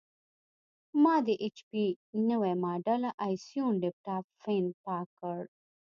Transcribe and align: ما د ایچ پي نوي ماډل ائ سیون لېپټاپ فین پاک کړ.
ما 1.03 1.15
د 1.25 1.27
ایچ 1.43 1.57
پي 1.69 1.83
نوي 2.29 2.53
ماډل 2.63 3.01
ائ 3.25 3.33
سیون 3.45 3.73
لېپټاپ 3.83 4.25
فین 4.41 4.65
پاک 4.85 5.07
کړ. 5.19 5.39